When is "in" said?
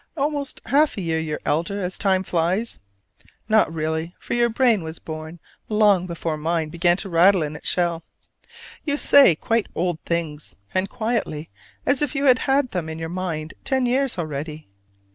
7.43-7.55, 12.89-12.97